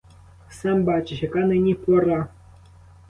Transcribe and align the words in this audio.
Сам 0.49 0.83
бачиш, 0.83 1.23
яка 1.23 1.39
нині 1.39 1.73
пора! 1.73 2.27